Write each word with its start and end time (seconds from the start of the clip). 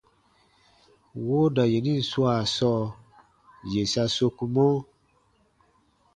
Wooda 1.25 1.63
yenin 1.71 1.99
swaa 2.09 2.41
sɔɔ, 2.55 2.83
yè 3.71 3.81
sa 3.91 4.03
sokumɔ: 4.15 4.67